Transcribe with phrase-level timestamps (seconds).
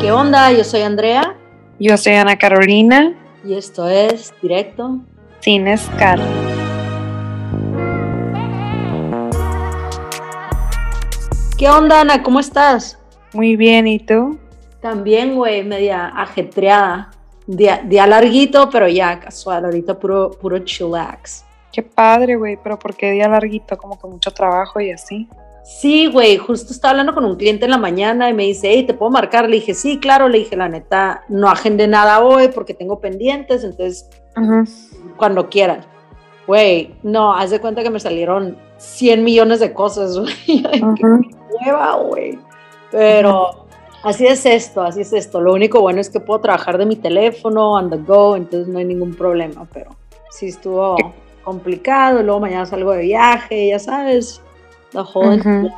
[0.00, 0.50] ¿Qué onda?
[0.50, 1.36] Yo soy Andrea
[1.78, 4.98] Yo soy Ana Carolina, y esto es Directo.
[5.40, 6.24] sin escala.
[11.58, 12.22] ¿Qué onda, Ana?
[12.22, 12.98] ¿Cómo estás?
[13.34, 14.38] Muy bien, ¿y tú?
[14.80, 17.10] También, güey, media ajetreada.
[17.46, 19.66] Día, día larguito, pero ya casual.
[19.66, 21.44] Ahorita puro, puro chillax.
[21.70, 23.76] Qué padre, güey, pero ¿por qué día larguito?
[23.76, 25.28] Como que mucho trabajo y así.
[25.78, 28.82] Sí, güey, justo estaba hablando con un cliente en la mañana y me dice, hey,
[28.82, 29.48] ¿te puedo marcar?
[29.48, 30.28] Le dije, sí, claro.
[30.28, 34.10] Le dije, la neta, no agendé nada hoy porque tengo pendientes, entonces
[35.16, 35.82] cuando quieran.
[36.46, 40.64] Güey, no, haz de cuenta que me salieron 100 millones de cosas, güey.
[40.82, 41.20] Ujú.
[41.64, 42.38] hueva, güey.
[42.90, 43.66] Pero
[44.02, 45.40] así es esto, así es esto.
[45.40, 48.80] Lo único bueno es que puedo trabajar de mi teléfono, on the go, entonces no
[48.80, 49.92] hay ningún problema, pero
[50.30, 50.96] sí estuvo
[51.44, 52.24] complicado.
[52.24, 54.42] Luego mañana salgo de viaje, ya sabes,
[54.92, 55.40] la joven.
[55.40, 55.70] Ujú.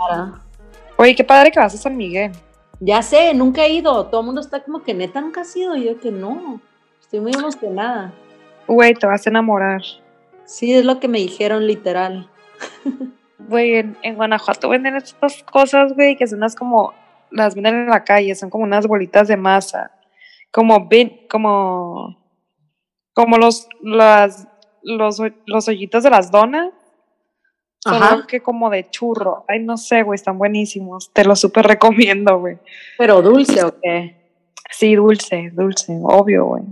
[0.96, 2.32] Oye, qué padre que vas a San Miguel.
[2.80, 4.06] Ya sé, nunca he ido.
[4.06, 5.76] Todo el mundo está como que neta nunca has ido.
[5.76, 6.60] Y yo que no.
[7.00, 8.12] Estoy muy emocionada.
[8.66, 9.82] Güey, te vas a enamorar.
[10.44, 12.28] Sí, es lo que me dijeron literal.
[13.48, 16.94] Güey, en, en Guanajuato venden estas cosas, güey, que son unas como,
[17.30, 19.90] las venden en la calle, son como unas bolitas de masa.
[20.50, 20.88] Como,
[21.28, 22.16] como,
[23.12, 24.48] como los, las,
[24.82, 26.72] los, los hoyitos de las donas.
[27.82, 28.26] Solo Ajá.
[28.28, 29.44] que como de churro.
[29.48, 31.10] Ay, no sé, güey, están buenísimos.
[31.12, 32.58] Te los súper recomiendo, güey.
[32.96, 34.16] Pero dulce o qué?
[34.70, 36.62] Sí, dulce, dulce, obvio, güey.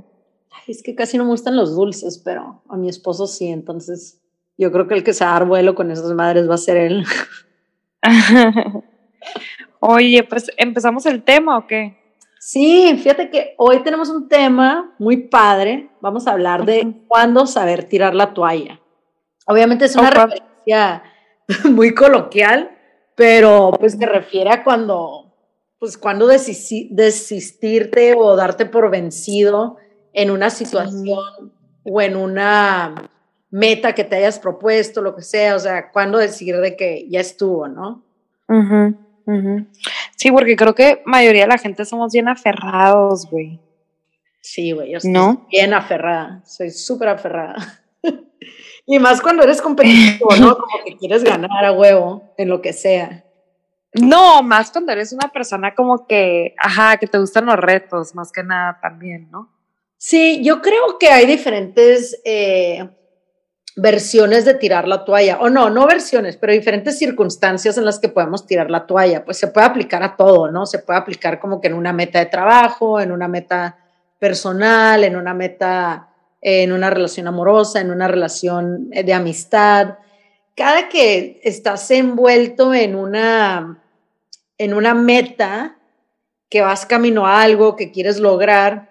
[0.68, 3.48] Es que casi no me gustan los dulces, pero a mi esposo sí.
[3.48, 4.20] Entonces
[4.56, 6.58] yo creo que el que se va a dar vuelo con esas madres va a
[6.58, 7.04] ser él.
[9.80, 11.96] Oye, pues empezamos el tema o qué?
[12.38, 15.90] Sí, fíjate que hoy tenemos un tema muy padre.
[16.00, 17.08] Vamos a hablar de Ujú.
[17.08, 18.78] cuándo saber tirar la toalla.
[19.46, 20.49] Obviamente es una referencia
[21.70, 22.70] muy coloquial,
[23.14, 25.34] pero pues se refiere a cuando,
[25.78, 29.76] pues cuando desistirte o darte por vencido
[30.12, 31.52] en una situación
[31.84, 32.94] o en una
[33.50, 37.20] meta que te hayas propuesto, lo que sea, o sea, cuando decir de que ya
[37.20, 38.04] estuvo, ¿no?
[38.48, 38.94] Ujú,
[39.26, 39.66] ujú.
[40.16, 43.58] Sí, porque creo que mayoría de la gente somos bien aferrados, güey.
[44.40, 45.46] Sí, güey, yo estoy ¿No?
[45.50, 47.56] bien aferrada, soy súper aferrada.
[48.90, 50.56] y más cuando eres competitivo, ¿no?
[50.58, 53.24] Como que quieres ganar a huevo en lo que sea.
[53.94, 58.32] No, más cuando eres una persona como que, ajá, que te gustan los retos, más
[58.32, 59.48] que nada también, ¿no?
[59.96, 62.88] Sí, yo creo que hay diferentes eh,
[63.76, 68.08] versiones de tirar la toalla, o no, no versiones, pero diferentes circunstancias en las que
[68.08, 69.24] podemos tirar la toalla.
[69.24, 70.66] Pues se puede aplicar a todo, ¿no?
[70.66, 73.78] Se puede aplicar como que en una meta de trabajo, en una meta
[74.18, 76.09] personal, en una meta,
[76.40, 79.98] en una relación amorosa, en una relación eh, de amistad.
[80.56, 83.82] Cada que estás envuelto en una,
[84.58, 85.76] en una meta,
[86.48, 88.90] que vas camino a algo que quieres lograr,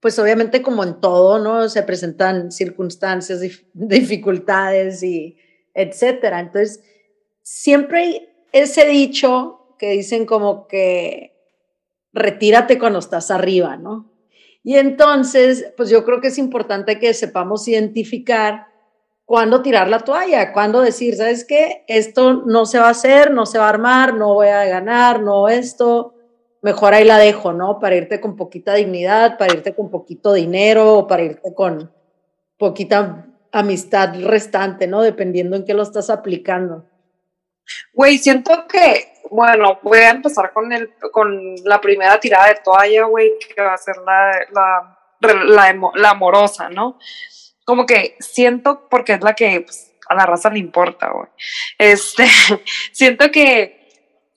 [0.00, 1.68] pues obviamente como en todo, ¿no?
[1.68, 5.38] Se presentan circunstancias, dif- dificultades y
[5.72, 6.38] etcétera.
[6.40, 6.82] Entonces,
[7.42, 11.32] siempre hay ese dicho que dicen como que
[12.12, 14.12] retírate cuando estás arriba, ¿no?
[14.66, 18.66] Y entonces, pues yo creo que es importante que sepamos identificar
[19.24, 21.84] cuándo tirar la toalla, cuándo decir, ¿sabes qué?
[21.86, 25.22] Esto no se va a hacer, no se va a armar, no voy a ganar,
[25.22, 26.14] no esto,
[26.62, 27.78] mejor ahí la dejo, ¿no?
[27.78, 31.92] Para irte con poquita dignidad, para irte con poquito dinero, o para irte con
[32.58, 35.00] poquita amistad restante, ¿no?
[35.00, 36.86] Dependiendo en qué lo estás aplicando.
[37.92, 43.04] Güey, siento que, bueno, voy a empezar con el, con la primera tirada de toalla,
[43.04, 44.98] güey, que va a ser la, la,
[45.44, 46.98] la, la amorosa, ¿no?
[47.64, 51.28] Como que siento, porque es la que pues, a la raza le importa, güey.
[51.78, 52.26] Este,
[52.92, 53.76] siento que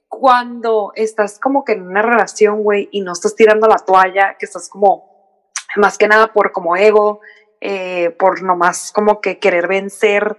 [0.08, 4.46] cuando estás como que en una relación, güey, y no estás tirando la toalla, que
[4.46, 7.22] estás como, más que nada por como ego,
[7.62, 10.38] eh, por nomás como que querer vencer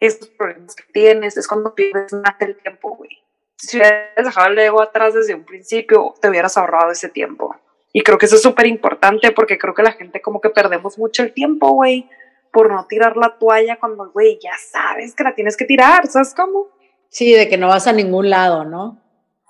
[0.00, 3.10] estos problemas que tienes, es cuando pierdes más el tiempo, güey.
[3.56, 7.56] Si hubieras dejado el ego atrás desde un principio, te hubieras ahorrado ese tiempo.
[7.92, 10.98] Y creo que eso es súper importante porque creo que la gente como que perdemos
[10.98, 12.08] mucho el tiempo, güey,
[12.52, 16.34] por no tirar la toalla cuando, güey, ya sabes que la tienes que tirar, ¿sabes
[16.34, 16.68] cómo?
[17.08, 19.02] Sí, de que no vas a ningún lado, ¿no?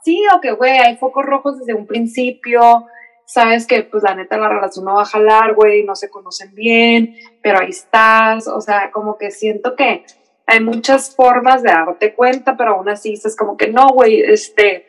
[0.05, 2.87] Sí, o que, güey, hay focos rojos desde un principio,
[3.27, 6.55] sabes que, pues, la neta, la relación no va a jalar, güey, no se conocen
[6.55, 10.05] bien, pero ahí estás, o sea, como que siento que
[10.47, 14.87] hay muchas formas de darte cuenta, pero aún así es como que, no, güey, este,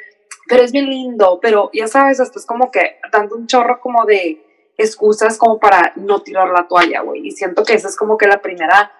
[0.47, 4.05] pero es bien lindo, pero ya sabes, hasta es como que dando un chorro como
[4.05, 4.43] de
[4.77, 8.27] excusas como para no tirar la toalla, güey, y siento que esa es como que
[8.27, 8.91] la primera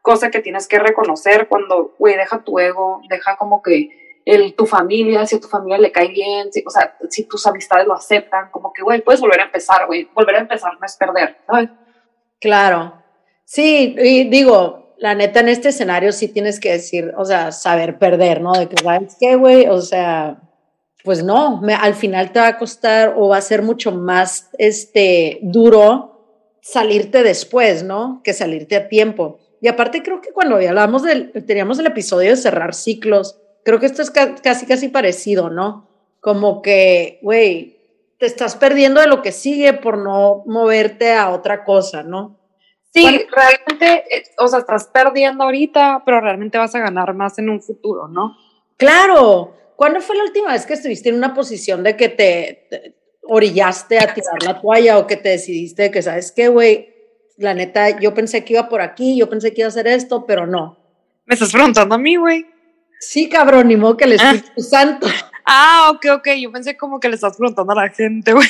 [0.00, 4.64] cosa que tienes que reconocer cuando, güey, deja tu ego, deja como que el, tu
[4.64, 7.94] familia, si a tu familia le cae bien, si, o sea, si tus amistades lo
[7.94, 11.38] aceptan, como que, güey, puedes volver a empezar, güey, volver a empezar no es perder,
[11.46, 11.68] ¿sabes?
[12.40, 13.02] Claro,
[13.44, 17.98] sí, y digo, la neta en este escenario sí tienes que decir, o sea, saber
[17.98, 18.52] perder, ¿no?
[18.52, 19.66] De que, ¿sabes qué, güey?
[19.66, 20.40] O sea,
[21.04, 24.50] pues no, me, al final te va a costar o va a ser mucho más,
[24.58, 26.16] este, duro
[26.60, 28.20] salirte después, ¿no?
[28.24, 29.38] Que salirte a tiempo.
[29.60, 33.86] Y aparte creo que cuando hablamos del, teníamos el episodio de cerrar ciclos, creo que
[33.86, 35.88] esto es casi, casi parecido, ¿no?
[36.20, 37.78] Como que, güey,
[38.18, 42.36] te estás perdiendo de lo que sigue por no moverte a otra cosa, ¿no?
[42.96, 47.50] Sí, realmente, eh, o sea, estás perdiendo ahorita, pero realmente vas a ganar más en
[47.50, 48.36] un futuro, ¿no?
[48.78, 49.54] Claro.
[49.76, 52.94] ¿Cuándo fue la última vez que estuviste en una posición de que te,
[53.24, 56.94] orillaste a tirar la toalla o que te decidiste que, ¿sabes qué, güey?
[57.36, 60.24] La neta, yo pensé que iba por aquí, yo pensé que iba a hacer esto,
[60.24, 60.78] pero no.
[61.26, 62.46] ¿Me estás preguntando a mí, güey?
[62.98, 64.62] Sí, cabrón, ni modo que le estoy ah.
[64.62, 65.06] Santo.
[65.44, 66.28] Ah, ok, ok.
[66.40, 68.48] Yo pensé como que le estás preguntando a la gente, güey.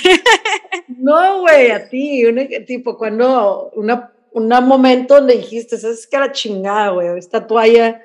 [0.89, 2.25] No, güey, a ti.
[2.65, 6.19] tipo, cuando una, un momento donde dijiste, ¿sabes qué?
[6.19, 7.19] La chingada, güey.
[7.19, 8.03] Esta toalla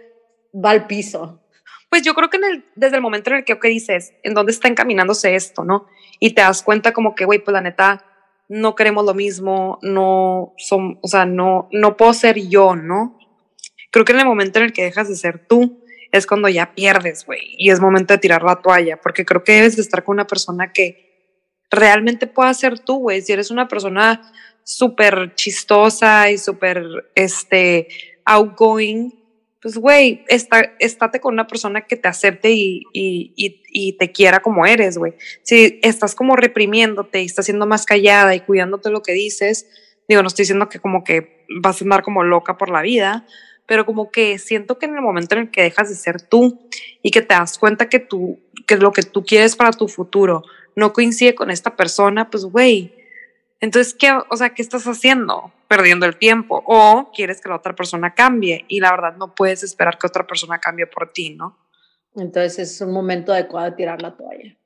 [0.54, 1.42] va al piso.
[1.90, 2.40] Pues yo creo que
[2.74, 5.88] desde el momento en el que, dices, ¿en dónde está encaminándose esto, no?
[6.22, 8.06] Y te das cuenta como que, güey, pues la neta,
[8.48, 13.20] no queremos lo mismo, no son, o sea, no, no puedo ser yo, ¿no?
[13.92, 16.74] Creo que en el momento en el que dejas de ser tú, es cuando ya
[16.76, 20.06] pierdes, güey, y es momento de tirar la toalla, porque creo que debes de estar
[20.06, 21.12] con una persona que
[21.70, 23.22] realmente pueda ser tú, güey.
[23.22, 24.22] Si eres una persona
[24.64, 27.88] súper chistosa y súper, este,
[28.26, 29.22] outgoing,
[29.62, 34.40] pues, güey, está, estate con una persona que te acepte y, y, y, te quiera
[34.40, 35.14] como eres, güey.
[35.44, 39.68] Si estás como reprimiéndote y estás siendo más callada y cuidándote lo que dices,
[40.10, 43.28] digo, no estoy diciendo que como que vas a andar como loca por la vida,
[43.68, 46.68] pero como que siento que en el momento en el que dejas de ser tú
[47.04, 50.44] y que te das cuenta que, tú, que lo que tú quieres para tu futuro
[50.76, 52.96] no coincide con esta persona, pues güey,
[53.62, 55.54] entonces, ¿qué, o sea, ¿qué estás haciendo?
[55.68, 56.64] Perdiendo el tiempo.
[56.66, 60.26] O quieres que la otra persona cambie y la verdad no puedes esperar que otra
[60.26, 61.58] persona cambie por ti, ¿no?
[62.16, 64.58] Entonces es un momento adecuado de tirar la toalla.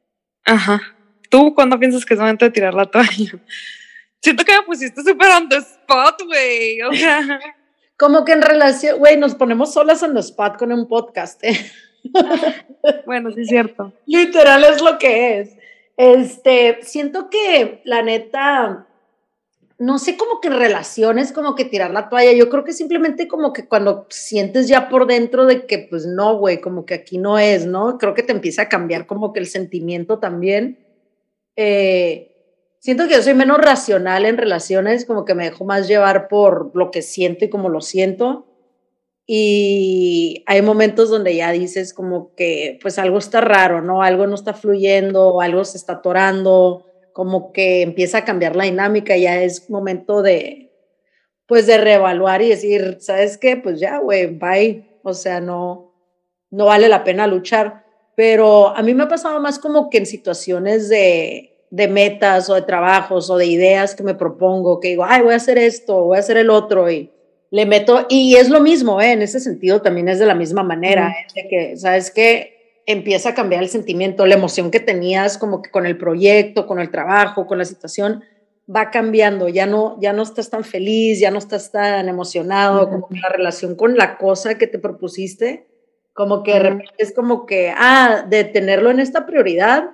[0.45, 0.81] Ajá.
[1.29, 3.37] ¿Tú cuándo piensas que es momento de tirar la toalla?
[4.21, 6.81] Siento que me pusiste súper on the spot, güey.
[6.81, 7.39] O sea.
[7.97, 11.71] Como que en relación, güey, nos ponemos solas en los spot con un podcast, ¿eh?
[13.05, 13.93] bueno, sí es cierto.
[14.05, 15.57] Literal es lo que es.
[15.97, 18.87] Este, siento que la neta,
[19.77, 22.33] no sé, como que relaciones, como que tirar la toalla.
[22.33, 26.37] Yo creo que simplemente como que cuando sientes ya por dentro de que, pues no,
[26.37, 27.97] güey, como que aquí no es, ¿no?
[27.97, 30.79] Creo que te empieza a cambiar como que el sentimiento también.
[31.55, 32.35] Eh,
[32.79, 36.75] siento que yo soy menos racional en relaciones, como que me dejo más llevar por
[36.75, 38.47] lo que siento y como lo siento.
[39.27, 44.03] Y hay momentos donde ya dices como que pues algo está raro, ¿no?
[44.03, 49.17] Algo no está fluyendo, algo se está atorando, como que empieza a cambiar la dinámica,
[49.17, 50.65] ya es momento de
[51.47, 53.57] pues de reevaluar y decir, ¿sabes qué?
[53.57, 54.99] Pues ya, güey, bye.
[55.03, 55.93] O sea, no,
[56.49, 57.85] no vale la pena luchar.
[58.15, 62.55] Pero a mí me ha pasado más como que en situaciones de, de metas o
[62.55, 66.05] de trabajos o de ideas que me propongo, que digo, ay, voy a hacer esto,
[66.05, 67.11] voy a hacer el otro y
[67.51, 69.11] le meto, y es lo mismo, ¿eh?
[69.11, 71.27] en ese sentido también es de la misma manera, ¿eh?
[71.35, 72.81] de que, ¿sabes qué?
[72.85, 76.79] Empieza a cambiar el sentimiento, la emoción que tenías como que con el proyecto, con
[76.79, 78.23] el trabajo, con la situación,
[78.73, 83.07] va cambiando, ya no, ya no estás tan feliz, ya no estás tan emocionado, como
[83.07, 85.67] que la relación con la cosa que te propusiste,
[86.13, 89.91] como que de repente es como que, ah, de tenerlo en esta prioridad,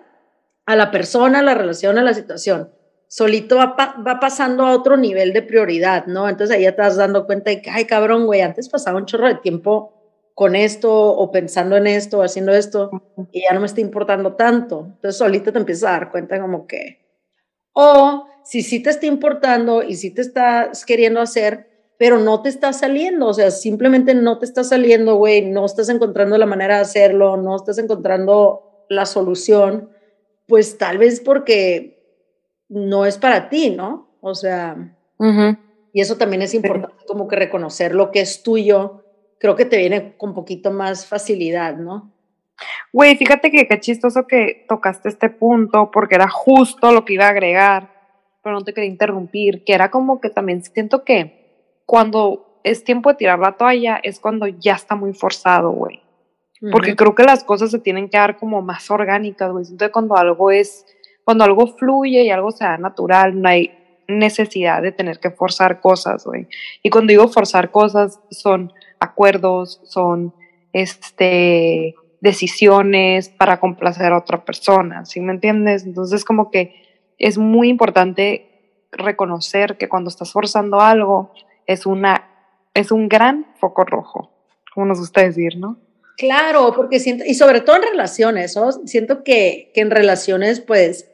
[0.65, 2.71] a la persona, a la relación, a la situación.
[3.13, 6.29] Solito va, va, pasando a otro nivel de prioridad, ¿no?
[6.29, 9.05] Entonces ahí ya te vas dando cuenta de que, ay, cabrón, güey, antes pasaba un
[9.05, 12.89] chorro de tiempo con esto o pensando en esto o haciendo esto
[13.33, 14.85] y ya no me está importando tanto.
[14.85, 17.01] Entonces solito te empiezas a dar cuenta como que,
[17.73, 21.67] o si sí te está importando y sí te estás queriendo hacer,
[21.99, 25.89] pero no te está saliendo, o sea, simplemente no te está saliendo, güey, no estás
[25.89, 29.89] encontrando la manera de hacerlo, no estás encontrando la solución
[30.47, 32.00] pues tal vez porque
[32.71, 34.07] no es para ti, ¿no?
[34.21, 34.95] O sea,
[35.93, 39.03] y eso también es importante, como que reconocer lo que es tuyo,
[39.39, 42.11] creo que te viene con un poquito más facilidad, ¿no?
[42.93, 47.25] Güey, fíjate que qué chistoso que tocaste este punto, porque era justo lo que iba
[47.25, 47.91] a agregar,
[48.41, 53.09] pero no te quería interrumpir, que era como que también siento que cuando es tiempo
[53.09, 56.01] de tirar la toalla es cuando ya está muy forzado, güey.
[56.71, 59.65] Porque creo que las cosas se tienen que dar como más orgánicas, güey.
[59.65, 60.85] Siento que cuando algo es,
[61.23, 63.71] cuando algo fluye y algo se da natural, no hay
[64.07, 66.47] necesidad de tener que forzar cosas, güey.
[66.83, 70.33] Y cuando digo forzar cosas, son acuerdos, son
[70.73, 75.85] este decisiones para complacer a otra persona, ¿sí me entiendes?
[75.85, 76.75] Entonces como que
[77.17, 78.47] es muy importante
[78.91, 81.31] reconocer que cuando estás forzando algo
[81.65, 82.27] es una
[82.73, 84.31] es un gran foco rojo,
[84.73, 85.77] como nos gusta decir, ¿no?
[86.17, 88.71] Claro, porque siento, y sobre todo en relaciones, ¿no?
[88.71, 91.10] Siento que, que en relaciones, pues,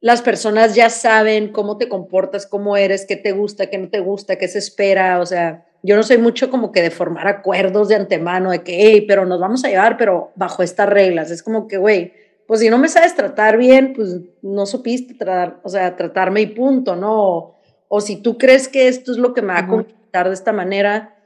[0.00, 4.00] las personas ya saben cómo te comportas, cómo eres, qué te gusta, qué no te
[4.00, 7.88] gusta, qué se espera, o sea, yo no soy mucho como que de formar acuerdos
[7.88, 11.30] de antemano, de que, hey, pero nos vamos a llevar, pero bajo estas reglas.
[11.30, 12.12] Es como que, güey,
[12.46, 16.46] pues si no me sabes tratar bien, pues no supiste tratar, o sea, tratarme y
[16.48, 17.56] punto, ¿no?
[17.88, 20.52] O, si tú crees que esto es lo que me va a conquistar de esta
[20.52, 21.16] manera,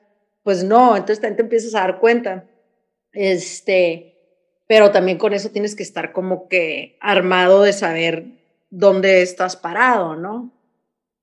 [0.42, 2.44] pues no, entonces también te empiezas a dar cuenta.
[3.12, 4.14] Este,
[4.66, 8.43] pero también con eso tienes que estar como que armado de saber
[8.74, 10.52] dónde estás parado, ¿no?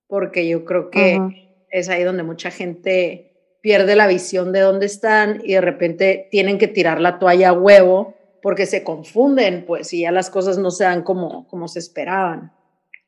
[0.07, 5.41] Porque yo creo que es ahí donde mucha gente pierde la visión de dónde están
[5.43, 10.01] y de repente tienen que tirar la toalla a huevo porque se confunden, pues, y
[10.01, 12.53] ya las cosas no se dan como, como se esperaban.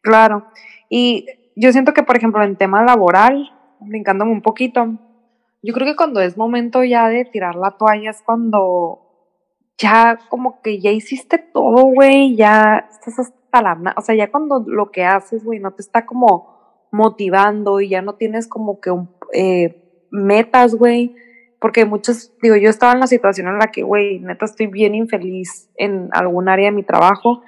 [0.02, 0.46] Claro.
[0.90, 5.00] Y yo siento que, por ejemplo, en tema laboral, brincándome un poquito,
[5.64, 9.00] yo creo que cuando es momento ya de tirar la toalla es cuando
[9.78, 13.34] ya como que ya hiciste todo, güey, ya estás
[13.96, 16.54] O sea, ya cuando lo que haces, güey, no te está como
[16.92, 18.92] motivando y ya no tienes como que
[19.34, 21.16] eh, metas, güey.
[21.60, 24.96] Porque muchos, digo, yo estaba en la situación en la que, güey, neta estoy bien
[24.96, 27.42] infeliz en algún área de mi trabajo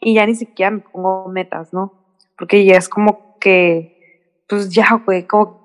[0.00, 1.92] y ya ni siquiera me pongo metas, ¿no?
[2.36, 5.62] Porque ya es como que, pues ya, güey, como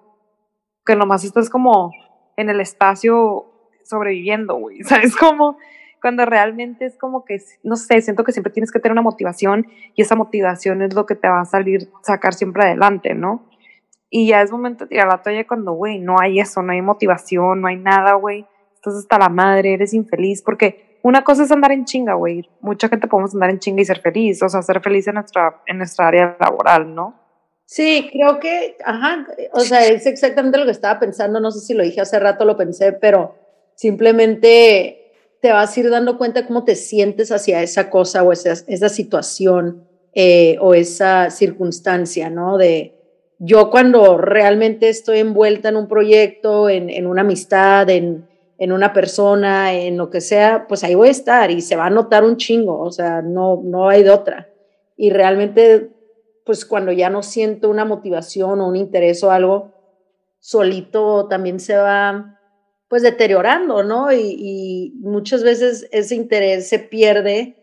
[0.85, 1.91] que nomás estás como
[2.37, 3.45] en el espacio
[3.83, 5.15] sobreviviendo, güey, ¿sabes?
[5.15, 5.57] Como
[6.01, 9.67] cuando realmente es como que, no sé, siento que siempre tienes que tener una motivación
[9.95, 13.49] y esa motivación es lo que te va a salir, sacar siempre adelante, ¿no?
[14.09, 16.81] Y ya es momento de tirar la toalla cuando, güey, no hay eso, no hay
[16.81, 21.51] motivación, no hay nada, güey, estás hasta la madre, eres infeliz, porque una cosa es
[21.51, 24.61] andar en chinga, güey, mucha gente podemos andar en chinga y ser feliz, o sea,
[24.61, 27.27] ser feliz en nuestra, en nuestra área laboral, ¿no?
[27.65, 31.73] Sí, creo que, ajá, o sea, es exactamente lo que estaba pensando, no sé si
[31.73, 33.35] lo dije hace rato, lo pensé, pero
[33.75, 35.06] simplemente
[35.47, 38.89] te vas a ir dando cuenta cómo te sientes hacia esa cosa o esa, esa
[38.89, 42.57] situación eh, o esa circunstancia, ¿no?
[42.57, 42.95] De
[43.39, 48.27] yo cuando realmente estoy envuelta en un proyecto, en, en una amistad, en,
[48.57, 51.85] en, una persona, en lo que sea, pues ahí voy a estar y se va
[51.85, 54.49] a notar un chingo, o sea, no, no hay de otra.
[54.97, 55.91] Y realmente,
[56.45, 59.71] pues cuando ya no siento una motivación o un interés o algo,
[60.41, 62.36] solito también se va
[62.87, 64.11] pues deteriorando, ¿no?
[64.11, 67.55] Y, muchas veces ese interés se pierde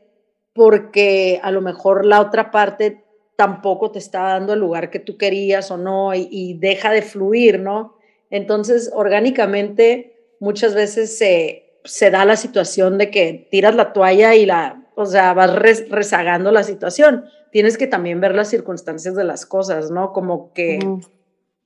[0.53, 3.05] porque a lo mejor la otra parte
[3.37, 7.59] tampoco te está dando el lugar que tú querías o no y, deja de fluir,
[7.59, 7.97] ¿no?
[8.31, 14.47] Entonces, orgánicamente, muchas veces se, se, da la situación de que tiras la toalla y
[14.47, 17.25] la, o sea, vas rezagando la situación.
[17.51, 20.13] Tienes que también ver las circunstancias de las cosas, ¿no?
[20.13, 20.79] Como que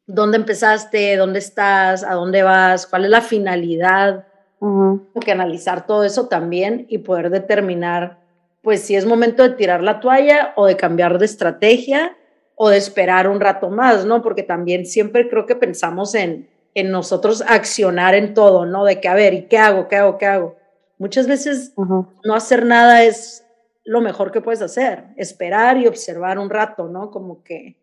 [0.08, 4.26] dónde empezaste, dónde estás, a dónde vas, cuál es la finalidad.
[4.58, 8.18] Uh que analizar todo eso también y poder determinar,
[8.62, 12.16] pues, si es momento de tirar la toalla o de cambiar de estrategia
[12.54, 14.22] o de esperar un rato más, ¿no?
[14.22, 18.84] Porque también siempre creo que pensamos en, en nosotros accionar en todo, ¿no?
[18.84, 19.88] De que, a ver, ¿y qué hago?
[19.88, 20.18] ¿Qué hago?
[20.18, 20.56] ¿Qué hago?
[20.98, 23.44] Muchas veces no hacer nada es
[23.84, 27.10] lo mejor que puedes hacer, esperar y observar un rato, ¿no?
[27.10, 27.76] Como que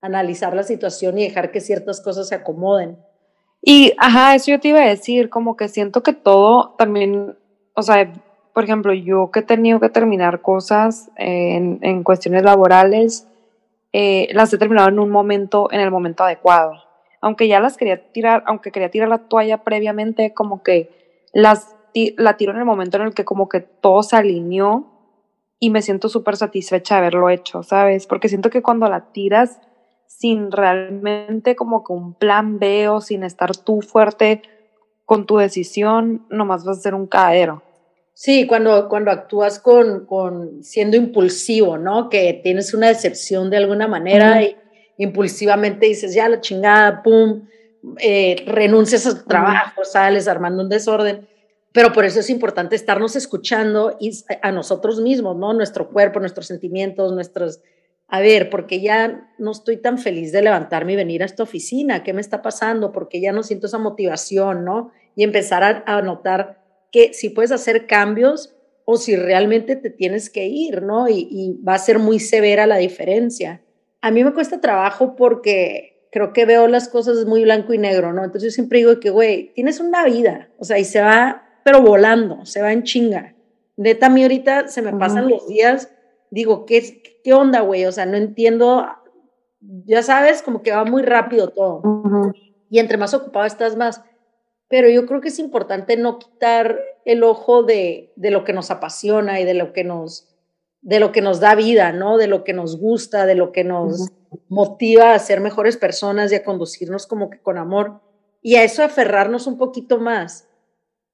[0.00, 2.98] analizar la situación y dejar que ciertas cosas se acomoden.
[3.62, 7.36] Y, ajá, eso yo te iba a decir, como que siento que todo también,
[7.74, 8.12] o sea,
[8.54, 13.26] por ejemplo, yo que he tenido que terminar cosas en, en cuestiones laborales,
[13.92, 16.72] eh, las he terminado en un momento, en el momento adecuado.
[17.20, 20.90] Aunque ya las quería tirar, aunque quería tirar la toalla previamente, como que
[21.32, 21.74] las
[22.16, 24.86] la tiro en el momento en el que como que todo se alineó
[25.58, 28.06] y me siento súper satisfecha de haberlo hecho, ¿sabes?
[28.06, 29.60] Porque siento que cuando la tiras
[30.08, 34.42] sin realmente como que un plan B o sin estar tú fuerte
[35.04, 37.62] con tu decisión, nomás vas a ser un caero.
[38.14, 42.08] Sí, cuando, cuando actúas con, con siendo impulsivo, ¿no?
[42.08, 44.56] Que tienes una decepción de alguna manera y
[44.96, 47.46] impulsivamente dices, ya la chingada, pum,
[48.00, 51.28] eh, renuncias a tu trabajo, sales armando un desorden.
[51.72, 54.10] Pero por eso es importante estarnos escuchando y
[54.42, 55.52] a nosotros mismos, ¿no?
[55.52, 57.60] Nuestro cuerpo, nuestros sentimientos, nuestros,
[58.08, 62.02] a ver, porque ya no estoy tan feliz de levantarme y venir a esta oficina,
[62.02, 62.90] ¿qué me está pasando?
[62.90, 64.92] Porque ya no siento esa motivación, ¿no?
[65.14, 70.46] Y empezar a, notar que si puedes hacer cambios o si realmente te tienes que
[70.46, 71.06] ir, ¿no?
[71.06, 73.60] Y, y, va a ser muy severa la diferencia.
[74.00, 78.14] A mí me cuesta trabajo porque creo que veo las cosas muy blanco y negro,
[78.14, 78.24] ¿no?
[78.24, 81.82] Entonces yo siempre digo que, güey, tienes una vida, o sea, y se va, pero
[81.82, 83.34] volando, se va en chinga.
[83.76, 85.90] Neta, a mí ahorita se me pasan los días,
[86.30, 87.84] digo, ¿qué, qué onda, güey?
[87.84, 88.86] O sea, no entiendo,
[89.60, 91.82] ya sabes, como que va muy rápido todo.
[92.70, 94.02] Y entre más ocupado estás, más.
[94.66, 98.70] Pero yo creo que es importante no quitar el ojo de, de lo que nos
[98.70, 100.34] apasiona y de lo que nos,
[100.80, 102.16] de lo que nos da vida, ¿no?
[102.16, 104.10] De lo que nos gusta, de lo que nos
[104.48, 108.00] motiva a ser mejores personas y a conducirnos como que con amor
[108.40, 110.48] y a eso aferrarnos un poquito más.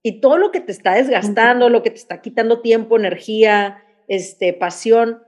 [0.00, 4.52] Y todo lo que te está desgastando, lo que te está quitando tiempo, energía, este,
[4.52, 5.24] pasión,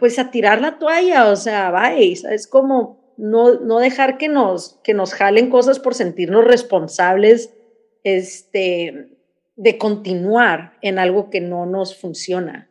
[0.00, 4.80] pues a tirar la toalla, o sea, vais, es como no, no dejar que nos,
[4.82, 7.54] que nos jalen cosas por sentirnos responsables
[8.02, 9.18] este,
[9.56, 12.70] de continuar en algo que no nos funciona.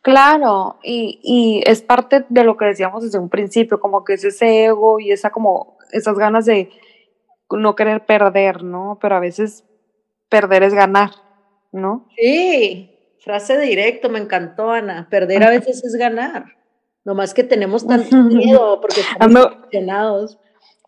[0.00, 4.24] Claro, y, y, es parte de lo que decíamos desde un principio, como que es
[4.24, 6.70] ese ego y esa como esas ganas de
[7.50, 8.98] no querer perder, ¿no?
[9.00, 9.64] Pero a veces
[10.28, 11.10] perder es ganar,
[11.72, 12.08] ¿no?
[12.16, 12.93] Sí,
[13.24, 15.08] frase directo, me encantó, Ana.
[15.10, 16.44] Perder a veces es ganar.
[17.04, 20.38] Nomás que tenemos tanto miedo porque estamos emocionados.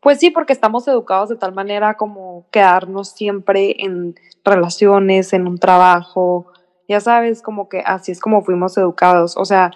[0.02, 4.14] Pues sí, porque estamos educados de tal manera como quedarnos siempre en
[4.44, 6.52] relaciones, en un trabajo,
[6.88, 9.36] ya sabes, como que así es como fuimos educados.
[9.36, 9.72] O sea,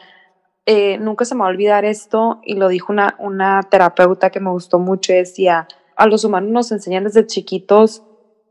[0.67, 4.40] eh, nunca se me va a olvidar esto y lo dijo una, una terapeuta que
[4.40, 8.05] me gustó mucho, decía, a los humanos nos enseñan desde chiquitos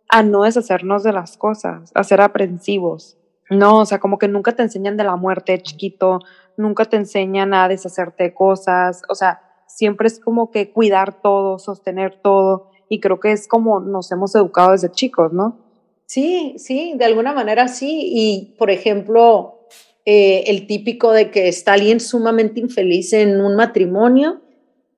[0.10, 3.19] a no deshacernos de las cosas, a ser aprensivos.
[3.50, 6.20] No, o sea, como que nunca te enseñan de la muerte chiquito,
[6.58, 11.58] nunca te enseñan a deshacerte de cosas, o sea, siempre es como que cuidar todo,
[11.58, 15.58] sostener todo, y creo que es como nos hemos educado desde chicos, ¿no?
[16.06, 18.10] Sí, sí, de alguna manera sí.
[18.12, 19.68] Y, por ejemplo,
[20.06, 24.42] eh, el típico de que está alguien sumamente infeliz en un matrimonio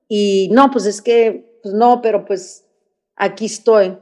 [0.08, 2.64] y no, pues es que, pues no, pero pues
[3.14, 3.98] aquí estoy.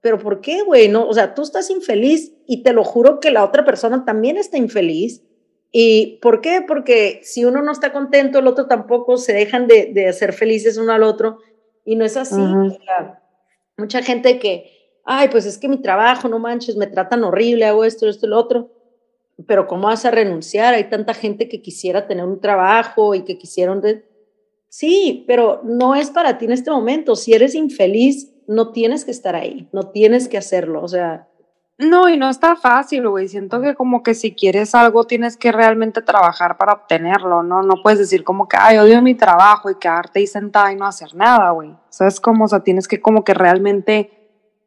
[0.00, 0.88] Pero ¿por qué, güey?
[0.88, 4.36] No, o sea, tú estás infeliz y te lo juro que la otra persona también
[4.36, 5.22] está infeliz.
[5.72, 6.64] ¿Y por qué?
[6.66, 10.78] Porque si uno no está contento, el otro tampoco, se dejan de, de hacer felices
[10.78, 11.38] uno al otro.
[11.84, 12.40] Y no es así.
[13.76, 14.70] mucha gente que,
[15.04, 18.38] ay, pues es que mi trabajo, no manches, me tratan horrible, hago esto, esto, lo
[18.38, 18.70] otro.
[19.46, 20.74] Pero ¿cómo vas a renunciar?
[20.74, 23.80] Hay tanta gente que quisiera tener un trabajo y que quisieron...
[23.80, 24.04] De...
[24.68, 27.16] Sí, pero no es para ti en este momento.
[27.16, 31.28] Si eres infeliz, no tienes que estar ahí, no tienes que hacerlo, o sea...
[31.78, 33.26] No, y no está fácil, güey.
[33.26, 37.62] Siento que como que si quieres algo tienes que realmente trabajar para obtenerlo, ¿no?
[37.62, 40.84] No puedes decir como que, ay, odio mi trabajo y quedarte ahí sentada y no
[40.84, 41.74] hacer nada, güey.
[41.88, 42.44] ¿Sabes cómo?
[42.44, 44.10] O sea, tienes que como que realmente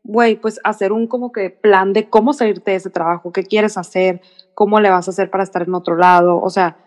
[0.04, 3.78] güey, pues hacer un como que plan de cómo salirte de ese trabajo, qué quieres
[3.78, 4.22] hacer,
[4.54, 6.78] cómo le vas a hacer para estar en otro lado, o sea,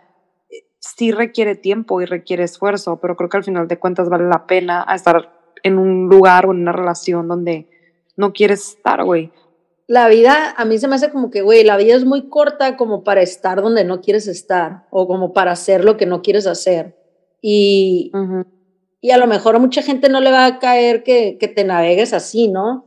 [0.80, 4.46] sí requiere tiempo y requiere esfuerzo, pero creo que al final de cuentas vale la
[4.46, 5.35] pena estar
[5.66, 7.68] en un lugar o en una relación donde
[8.16, 9.30] no quieres estar, güey.
[9.86, 12.76] La vida, a mí se me hace como que, güey, la vida es muy corta
[12.76, 16.46] como para estar donde no quieres estar o como para hacer lo que no quieres
[16.46, 16.96] hacer.
[17.40, 18.10] Y,
[19.00, 21.62] y a lo mejor a mucha gente no le va a caer que, que te
[21.62, 22.86] navegues así, ¿no?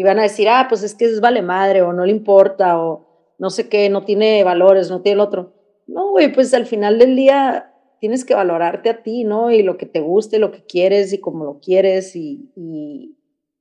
[0.00, 2.78] y van a decir, ah, pues es que es vale madre o no le importa
[2.78, 5.52] o no sé qué, no tiene valores, no tiene el otro.
[5.86, 7.69] No, güey, pues al final del día
[8.00, 9.50] tienes que valorarte a ti, ¿no?
[9.50, 13.16] Y lo que te guste, lo que quieres y cómo lo quieres y, y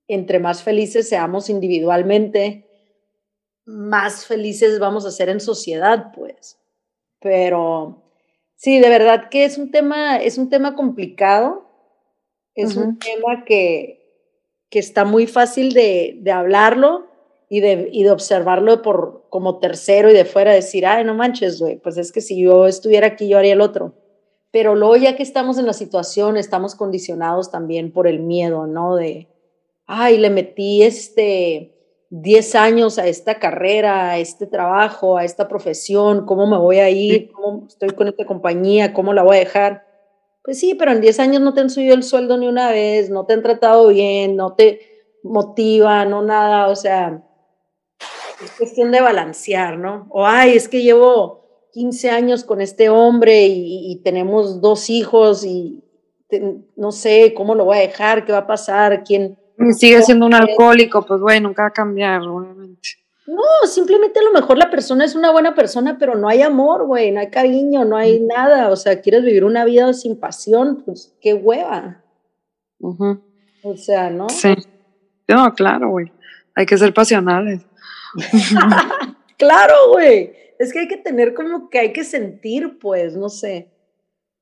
[0.08, 2.68] entre más felices seamos individualmente,
[3.66, 6.58] más felices vamos a ser en sociedad, pues.
[7.20, 8.04] Pero
[8.56, 11.70] sí, de verdad que es un tema, es un tema complicado,
[12.56, 14.00] es un tema que,
[14.70, 17.08] que está muy fácil de, de hablarlo
[17.50, 21.60] y de, y de observarlo por, como tercero y de fuera decir, ay, no manches,
[21.60, 23.96] güey, pues es que si yo estuviera aquí, yo haría el otro.
[24.52, 28.96] Pero luego ya que estamos en la situación, estamos condicionados también por el miedo, ¿no?
[28.96, 29.28] De,
[29.86, 31.76] ay, le metí este
[32.10, 36.90] 10 años a esta carrera, a este trabajo, a esta profesión, ¿cómo me voy a
[36.90, 37.32] ir?
[37.32, 38.94] ¿Cómo estoy con esta compañía?
[38.94, 39.86] ¿Cómo la voy a dejar?
[40.44, 43.12] Pues sí, pero en 10 años no te han subido el sueldo ni una vez,
[43.12, 44.80] no te han tratado bien, no te
[45.22, 47.24] motiva, no nada, o sea,
[48.44, 50.08] es cuestión de balancear, ¿no?
[50.10, 51.39] O, ay, es que llevo
[51.74, 55.84] 15 años con este hombre y, tenemos dos hijos y
[56.76, 59.38] no sé cómo lo voy a dejar, qué va a pasar, quién...
[59.78, 63.00] Sigue siendo un alcohólico, pues bueno, nunca va a cambiar, obviamente.
[63.28, 66.86] No, simplemente a lo mejor la persona es una buena persona, pero no hay amor,
[66.86, 68.70] güey, no hay cariño, no hay nada.
[68.70, 72.02] O sea, quieres vivir una vida sin pasión, pues qué hueva.
[72.80, 74.30] O sea, ¿no?
[74.30, 74.56] Sí.
[75.28, 76.12] No, claro, güey.
[76.56, 77.62] Hay que ser pasionales.
[79.38, 80.34] claro, güey.
[80.60, 83.72] Es que hay que tener como que hay que sentir, pues, no sé.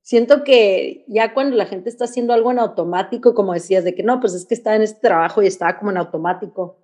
[0.02, 4.04] Siento que ya cuando la gente está haciendo algo en automático, como decías, de que
[4.04, 6.78] no, pues es que está en este trabajo y estaba como en automático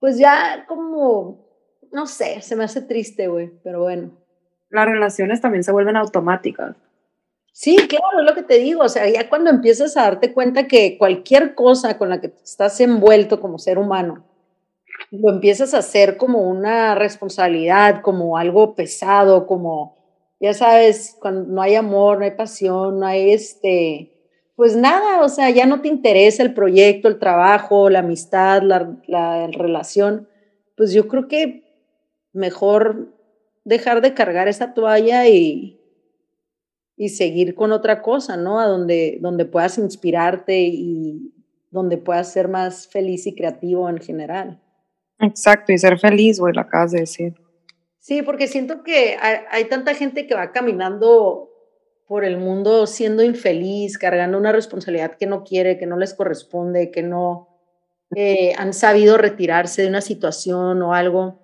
[0.00, 1.46] pues ya como
[1.92, 4.12] no sé, se me hace triste, güey, pero bueno.
[4.70, 6.76] Las relaciones también se vuelven automáticas.
[7.52, 10.68] Sí, claro, es lo que te digo, o sea, ya cuando empiezas a darte cuenta
[10.68, 14.24] que cualquier cosa con la que estás envuelto como ser humano,
[15.10, 19.96] lo empiezas a hacer como una responsabilidad, como algo pesado, como,
[20.40, 24.12] ya sabes, cuando no hay amor, no hay pasión, no hay este,
[24.54, 28.96] pues nada, o sea, ya no te interesa el proyecto, el trabajo, la amistad, la,
[29.06, 30.28] la relación,
[30.76, 31.64] pues yo creo que
[32.32, 33.14] mejor
[33.64, 35.80] dejar de cargar esa toalla y,
[36.96, 38.60] y seguir con otra cosa, ¿no?
[38.60, 41.32] A donde, donde puedas inspirarte y
[41.70, 44.60] donde puedas ser más feliz y creativo en general.
[45.20, 47.34] Exacto, y ser feliz, güey, lo acabas de decir.
[47.98, 51.50] Sí, porque siento que hay, tanta gente que va caminando
[52.06, 56.90] por el mundo siendo infeliz, cargando una responsabilidad que no quiere, que no les corresponde,
[56.90, 57.48] que no
[58.16, 61.38] eh, han sabido retirarse de una situación o algo.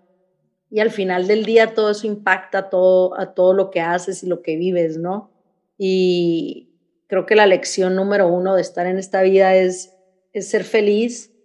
[0.71, 4.27] Y al final del día todo eso impacta todo, a todo lo que haces y
[4.27, 5.31] lo que vives, ¿no?
[5.79, 6.71] Y
[7.07, 9.95] creo que la lección número uno de estar en esta vida es,
[10.33, 11.36] es ser feliz,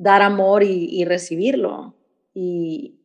[0.00, 1.94] dar amor y, recibirlo.
[2.32, 2.98] Y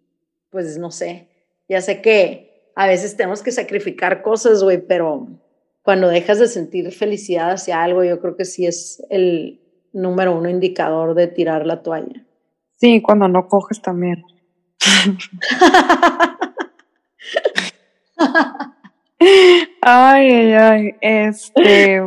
[0.49, 1.27] pues no sé,
[1.67, 5.27] ya sé que a veces tenemos que sacrificar cosas, güey, pero
[5.81, 10.49] cuando dejas de sentir felicidad hacia algo, yo creo que sí es el número uno
[10.49, 12.25] indicador de tirar la toalla.
[12.77, 14.23] Sí, cuando no coges también.
[19.81, 22.01] Ay, ay, ay, este...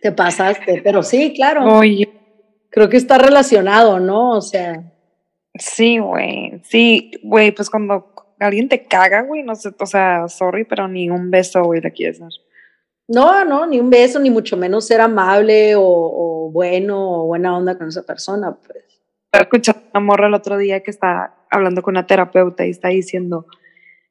[0.00, 1.78] Te pasaste, pero sí, claro.
[1.78, 2.23] Oye.
[2.74, 4.32] Creo que está relacionado, ¿no?
[4.32, 4.82] O sea.
[5.56, 10.64] Sí, güey, sí, güey, pues cuando alguien te caga, güey, no sé, o sea, sorry,
[10.64, 12.30] pero ni un beso, güey, le quieres dar.
[13.06, 17.78] No, no, ni un beso, ni mucho menos ser amable o, bueno o buena onda
[17.78, 18.82] con esa persona, pues.
[19.30, 23.46] Escuché una morra el otro día que está hablando con una terapeuta y está diciendo,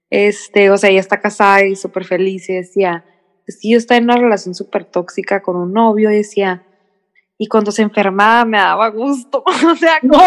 [0.10, 3.04] este, o sea, ella está casada y súper feliz y decía,
[3.46, 6.64] es que yo estaba en una relación súper tóxica con un novio y decía,
[7.38, 10.20] y cuando se enfermaba me daba gusto, o sea, no.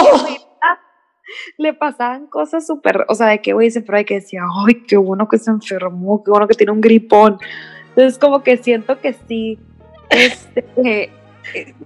[1.59, 4.83] le pasaban cosas súper, o sea, de que güey se enfermó y que decía, ay,
[4.87, 7.39] qué bueno que se enfermó, qué bueno que tiene un gripón.
[7.91, 9.59] Entonces, como que siento que sí,
[10.11, 11.11] este,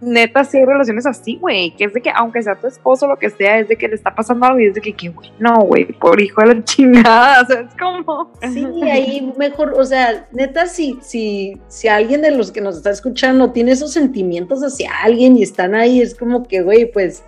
[0.01, 3.17] neta, sí hay relaciones así, güey, que es de que aunque sea tu esposo, lo
[3.17, 5.61] que sea, es de que le está pasando algo y es de que, qué no,
[5.61, 8.33] güey, por hijo de la chingada, o sea, es como...
[8.53, 12.91] Sí, ahí mejor, o sea, neta, si, si, si alguien de los que nos está
[12.91, 17.23] escuchando tiene esos sentimientos hacia alguien y están ahí, es como que, güey, pues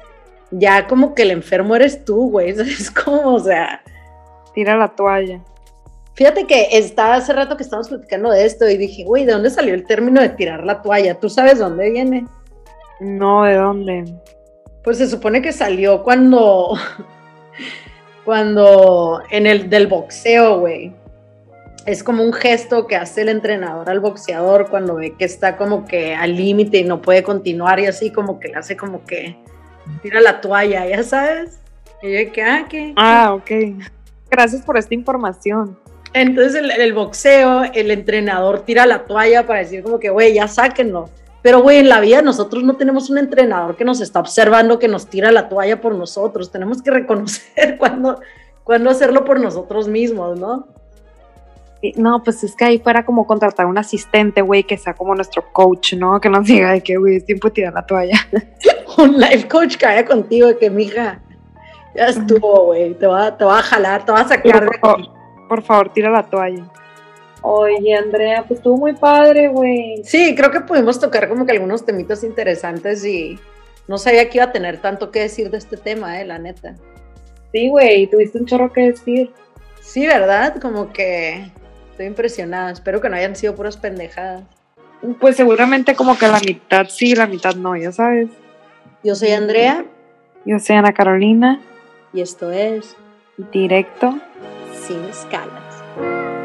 [0.51, 3.83] ya como que el enfermo eres tú, güey, es como, o sea...
[4.55, 5.41] Tira la toalla.
[6.15, 9.51] Fíjate que estaba hace rato que estábamos platicando de esto y dije, güey, ¿de dónde
[9.51, 11.19] salió el término de tirar la toalla?
[11.19, 12.27] ¿Tú sabes dónde viene?
[13.01, 14.15] No, ¿de dónde?
[14.85, 16.77] Pues se supone que salió cuando,
[18.25, 20.93] cuando en el del boxeo, güey.
[21.87, 25.85] Es como un gesto que hace el entrenador al boxeador cuando ve que está como
[25.85, 29.37] que al límite y no puede continuar y así como que le hace como que
[30.01, 31.59] tira la toalla, ya sabes.
[32.01, 32.93] Y yo que, ah, ¿qué?
[32.97, 33.51] Ah, ok.
[34.31, 35.77] Gracias por esta información.
[36.15, 40.49] Entonces el, el, boxeo, el entrenador tira la toalla para decir como que, güey, ya
[40.49, 41.09] sáquenlo.
[41.43, 44.89] Pero, güey, en la vida nosotros no tenemos un entrenador que nos está observando, que
[44.89, 46.53] nos tira la toalla por nosotros.
[46.53, 48.21] Tenemos que reconocer cuándo,
[48.63, 50.69] cuándo hacerlo por nosotros mismos, ¿no?
[51.97, 55.45] No, pues es que ahí fuera como contratar un asistente, güey, que sea como nuestro
[55.53, 56.21] coach, ¿no?
[56.21, 58.21] Que nos diga de que, güey, es tiempo de tirar la toalla.
[58.99, 61.21] un life coach que vaya contigo, de que, mija,
[61.97, 65.11] ya estuvo, güey, te va, te va a jalar, te va a sacar de aquí
[65.53, 66.65] por favor, tira la toalla.
[67.43, 70.03] Oye, Andrea, pues estuvo muy padre, güey.
[70.03, 73.39] Sí, creo que pudimos tocar como que algunos temitos interesantes y
[73.87, 76.75] no sabía que iba a tener tanto que decir de este tema, eh, la neta.
[77.53, 79.31] Sí, güey, tuviste un chorro que decir.
[79.83, 80.59] Sí, ¿verdad?
[80.59, 81.51] Como que
[81.91, 82.71] estoy impresionada.
[82.71, 84.45] Espero que no hayan sido puras pendejadas.
[85.21, 88.31] Pues seguramente como que la mitad sí, la mitad no, ya sabes.
[89.05, 89.85] Yo soy Andrea.
[90.47, 91.61] Yo soy Ana Carolina.
[92.15, 92.97] Y esto es
[93.53, 94.19] Directo
[94.87, 96.42] sin escalas.